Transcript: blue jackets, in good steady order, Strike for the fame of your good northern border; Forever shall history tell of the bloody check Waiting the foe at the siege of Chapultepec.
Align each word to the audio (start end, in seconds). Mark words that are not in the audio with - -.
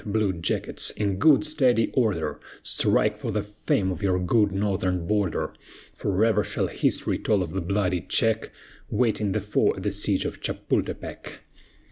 blue 0.03 0.33
jackets, 0.33 0.89
in 0.89 1.17
good 1.17 1.45
steady 1.45 1.91
order, 1.93 2.39
Strike 2.63 3.15
for 3.19 3.29
the 3.29 3.43
fame 3.43 3.91
of 3.91 4.01
your 4.01 4.17
good 4.17 4.51
northern 4.51 5.05
border; 5.05 5.53
Forever 5.93 6.43
shall 6.43 6.65
history 6.65 7.19
tell 7.19 7.43
of 7.43 7.51
the 7.51 7.61
bloody 7.61 8.01
check 8.01 8.49
Waiting 8.89 9.33
the 9.33 9.41
foe 9.41 9.75
at 9.75 9.83
the 9.83 9.91
siege 9.91 10.25
of 10.25 10.41
Chapultepec. 10.41 11.41